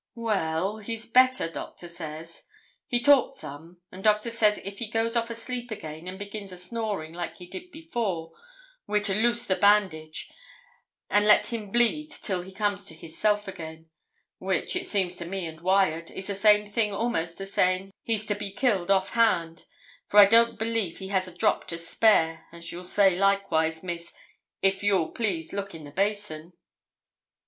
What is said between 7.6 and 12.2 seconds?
before, we're to loose the bandage, and let him bleed